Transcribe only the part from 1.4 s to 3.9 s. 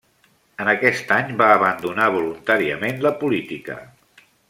va abandonar voluntàriament la política.